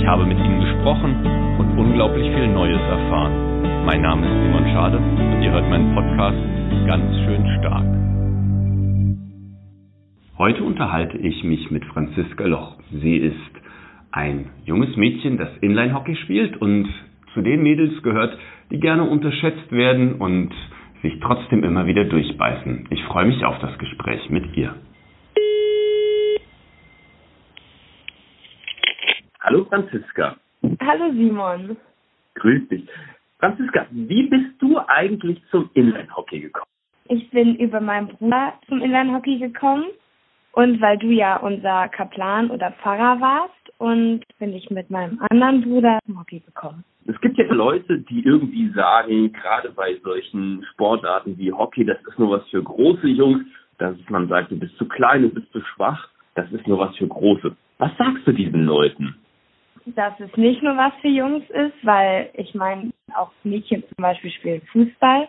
[0.00, 1.14] Ich habe mit ihnen gesprochen
[1.58, 3.84] und unglaublich viel Neues erfahren.
[3.84, 6.38] Mein Name ist Simon Schade und ihr hört meinen Podcast
[6.86, 7.84] ganz schön stark.
[10.38, 12.78] Heute unterhalte ich mich mit Franziska Loch.
[12.90, 13.36] Sie ist
[14.10, 16.88] ein junges Mädchen, das Inline-Hockey spielt und
[17.34, 18.38] zu den Mädels gehört,
[18.70, 20.54] die gerne unterschätzt werden und
[21.02, 22.86] sich trotzdem immer wieder durchbeißen.
[22.88, 24.74] Ich freue mich auf das Gespräch mit ihr.
[29.50, 30.36] Hallo Franziska.
[30.80, 31.76] Hallo Simon.
[32.36, 32.86] Grüß dich.
[33.40, 36.70] Franziska, wie bist du eigentlich zum Inline-Hockey gekommen?
[37.08, 39.86] Ich bin über meinen Bruder zum Inline-Hockey gekommen
[40.52, 45.62] und weil du ja unser Kaplan oder Pfarrer warst und bin ich mit meinem anderen
[45.62, 46.84] Bruder zum Hockey gekommen.
[47.08, 52.20] Es gibt ja Leute, die irgendwie sagen, gerade bei solchen Sportarten wie Hockey, das ist
[52.20, 53.44] nur was für große Jungs,
[53.78, 56.96] dass man sagt, du bist zu klein, du bist zu schwach, das ist nur was
[56.96, 57.56] für große.
[57.78, 59.16] Was sagst du diesen Leuten?
[59.94, 64.30] Dass es nicht nur was für Jungs ist, weil ich meine, auch Mädchen zum Beispiel
[64.30, 65.28] spielen Fußball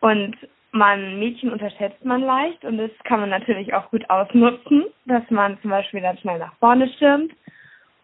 [0.00, 0.36] und
[0.72, 5.58] man Mädchen unterschätzt man leicht und das kann man natürlich auch gut ausnutzen, dass man
[5.62, 7.32] zum Beispiel dann schnell nach vorne stürmt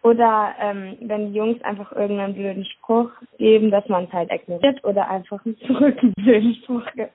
[0.01, 4.83] oder ähm, wenn die Jungs einfach irgendeinen blöden Spruch geben, dass man es halt ignoriert
[4.83, 7.13] oder einfach zurück einen blöden Spruch gibt.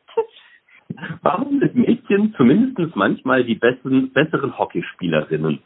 [1.23, 5.61] Warum sind Mädchen zumindest manchmal die besten, besseren Hockeyspielerinnen?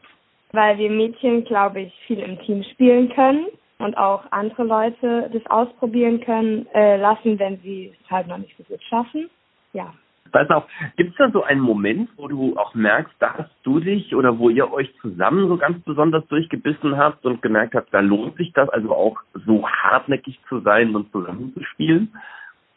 [0.55, 3.47] Weil wir Mädchen, glaube ich, viel im Team spielen können
[3.79, 8.57] und auch andere Leute das ausprobieren können äh, lassen, wenn sie es halt noch nicht
[8.57, 9.29] so gut schaffen.
[9.73, 9.93] Ja.
[10.31, 10.65] Pass auf,
[10.97, 14.39] gibt es da so einen Moment, wo du auch merkst, da hast du dich oder
[14.39, 18.53] wo ihr euch zusammen so ganz besonders durchgebissen habt und gemerkt habt, da lohnt sich
[18.53, 19.17] das, also auch
[19.47, 22.13] so hartnäckig zu sein und zusammenzuspielen?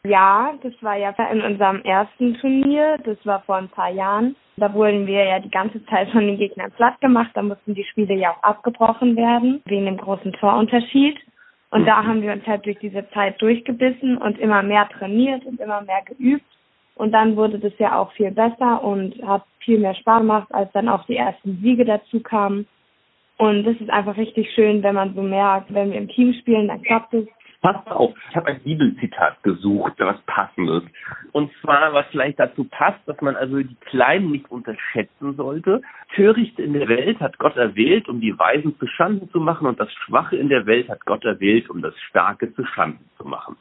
[0.08, 4.36] Ja, das war ja in unserem ersten Turnier, das war vor ein paar Jahren.
[4.56, 7.84] Da wurden wir ja die ganze Zeit von den Gegnern platt gemacht, da mussten die
[7.84, 11.18] Spiele ja auch abgebrochen werden, wegen dem großen Torunterschied.
[11.70, 15.60] Und da haben wir uns halt durch diese Zeit durchgebissen und immer mehr trainiert und
[15.60, 16.46] immer mehr geübt.
[16.94, 20.72] Und dann wurde das ja auch viel besser und hat viel mehr Spaß gemacht, als
[20.72, 22.66] dann auch die ersten Siege dazu kamen.
[23.36, 26.68] Und das ist einfach richtig schön, wenn man so merkt, wenn wir im Team spielen,
[26.68, 27.26] dann klappt es.
[27.60, 30.84] Pass auf, ich habe ein Bibelzitat gesucht, was passendes.
[31.32, 35.82] Und zwar, was vielleicht dazu passt, dass man also die Kleinen nicht unterschätzen sollte.
[36.14, 39.80] Törichte in der Welt hat Gott erwählt, um die Weisen zu Schanden zu machen, und
[39.80, 43.56] das Schwache in der Welt hat Gott erwählt, um das Starke zu Schanden zu machen.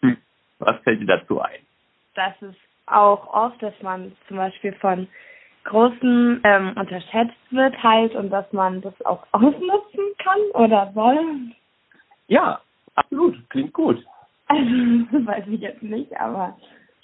[0.00, 0.16] Hm.
[0.58, 1.60] Was fällt dir dazu ein?
[2.14, 2.54] dass es
[2.86, 5.08] auch oft, dass man zum Beispiel von
[5.64, 11.20] Großen ähm, unterschätzt wird halt und dass man das auch ausnutzen kann oder soll.
[12.26, 12.60] Ja,
[12.94, 13.36] absolut.
[13.50, 14.04] Klingt gut.
[14.46, 14.62] Also,
[15.26, 16.56] weiß ich jetzt nicht, aber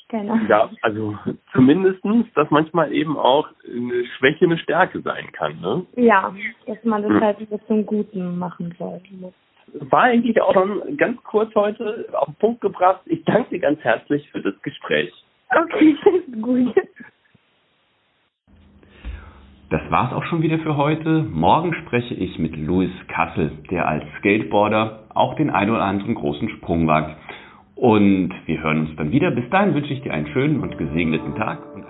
[0.09, 0.49] keine Ahnung.
[0.49, 1.19] Ja, also
[1.53, 5.87] zumindestens, dass manchmal eben auch eine Schwäche eine Stärke sein kann, ne?
[5.97, 6.35] Ja,
[6.67, 7.21] dass man das hm.
[7.21, 9.01] halt wieder zum Guten machen soll
[9.73, 13.01] war eigentlich auch schon ganz kurz heute auf den Punkt gebracht.
[13.07, 15.13] Ich danke dir ganz herzlich für das Gespräch.
[15.51, 15.97] Okay,
[16.41, 16.75] gut.
[19.71, 21.27] Das war's auch schon wieder für heute.
[21.31, 26.49] Morgen spreche ich mit Louis Kassel, der als Skateboarder auch den ein oder anderen großen
[26.49, 27.15] Sprung wagt.
[27.75, 29.31] Und wir hören uns dann wieder.
[29.31, 31.85] Bis dahin wünsche ich dir einen schönen und gesegneten Tag und